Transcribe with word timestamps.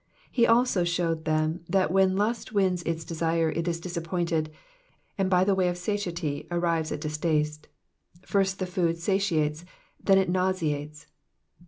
He 0.31 0.47
also 0.47 0.83
shewed 0.83 1.25
them 1.25 1.59
that 1.69 1.91
whtn 1.91 2.17
lust 2.17 2.51
wins 2.51 2.81
its 2.81 3.05
desire 3.05 3.51
it 3.51 3.67
is 3.67 3.79
disappointed, 3.79 4.51
and 5.15 5.29
by 5.29 5.43
the 5.43 5.53
way 5.53 5.69
of 5.69 5.77
satiety 5.77 6.47
arrives 6.49 6.91
at 6.91 7.01
distaste. 7.01 7.67
First 8.23 8.57
the 8.57 8.65
food 8.65 8.97
satiates, 8.97 9.63
then 10.03 10.17
it 10.17 10.27
nauseates. 10.27 11.05